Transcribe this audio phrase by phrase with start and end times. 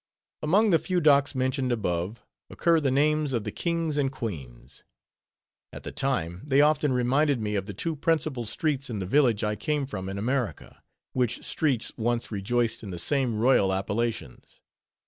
[0.41, 4.83] Among the few docks mentioned above, occur the names of the King's and Queens.
[5.71, 9.43] At the time, they often reminded me of the two principal streets in the village
[9.43, 10.81] I came from in America,
[11.13, 14.59] which streets once rejoiced in the same royal appellations.